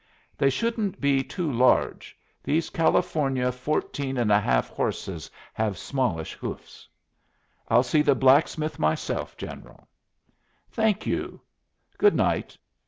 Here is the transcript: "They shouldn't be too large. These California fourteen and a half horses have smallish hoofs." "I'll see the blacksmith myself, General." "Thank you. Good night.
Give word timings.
"They 0.35 0.49
shouldn't 0.49 0.99
be 0.99 1.23
too 1.23 1.51
large. 1.51 2.17
These 2.43 2.71
California 2.71 3.51
fourteen 3.51 4.17
and 4.17 4.31
a 4.31 4.39
half 4.39 4.67
horses 4.67 5.29
have 5.53 5.77
smallish 5.77 6.33
hoofs." 6.33 6.89
"I'll 7.67 7.83
see 7.83 8.01
the 8.01 8.15
blacksmith 8.15 8.79
myself, 8.79 9.37
General." 9.37 9.87
"Thank 10.71 11.05
you. 11.05 11.39
Good 11.99 12.15
night. 12.15 12.57